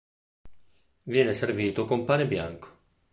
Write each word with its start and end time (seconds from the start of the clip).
Viene 1.13 1.35
servito 1.35 1.85
con 1.85 2.05
pane 2.05 2.25
bianco. 2.25 2.69